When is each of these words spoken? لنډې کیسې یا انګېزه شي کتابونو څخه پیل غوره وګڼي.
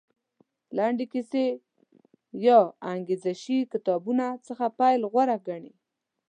لنډې 0.77 1.05
کیسې 1.13 1.45
یا 2.45 2.59
انګېزه 2.93 3.33
شي 3.41 3.57
کتابونو 3.73 4.27
څخه 4.47 4.65
پیل 4.79 5.01
غوره 5.11 5.37
وګڼي. 5.39 5.73